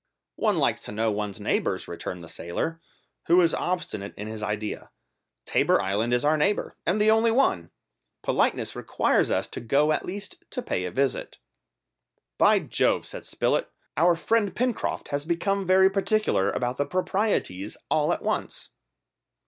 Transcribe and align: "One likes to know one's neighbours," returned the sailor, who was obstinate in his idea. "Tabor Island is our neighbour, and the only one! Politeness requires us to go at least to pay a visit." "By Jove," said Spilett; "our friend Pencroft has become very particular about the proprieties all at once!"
"One 0.37 0.55
likes 0.57 0.81
to 0.85 0.91
know 0.91 1.11
one's 1.11 1.39
neighbours," 1.39 1.87
returned 1.87 2.23
the 2.23 2.27
sailor, 2.27 2.81
who 3.27 3.37
was 3.37 3.53
obstinate 3.53 4.15
in 4.17 4.27
his 4.27 4.41
idea. 4.41 4.89
"Tabor 5.45 5.79
Island 5.79 6.11
is 6.11 6.25
our 6.25 6.37
neighbour, 6.37 6.75
and 6.87 6.99
the 6.99 7.11
only 7.11 7.29
one! 7.29 7.69
Politeness 8.23 8.75
requires 8.75 9.29
us 9.29 9.45
to 9.49 9.59
go 9.59 9.91
at 9.91 10.03
least 10.03 10.43
to 10.49 10.63
pay 10.63 10.85
a 10.85 10.89
visit." 10.91 11.37
"By 12.39 12.57
Jove," 12.57 13.05
said 13.05 13.25
Spilett; 13.25 13.69
"our 13.95 14.15
friend 14.15 14.55
Pencroft 14.55 15.09
has 15.09 15.23
become 15.23 15.67
very 15.67 15.87
particular 15.91 16.49
about 16.49 16.77
the 16.77 16.87
proprieties 16.87 17.77
all 17.91 18.11
at 18.11 18.23
once!" 18.23 18.69